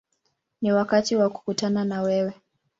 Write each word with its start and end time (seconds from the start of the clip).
Ni 0.61 0.71
wakati 0.71 1.15
wa 1.15 1.29
kukutana 1.29 1.85
na 1.85 2.01
wewe”. 2.01 2.33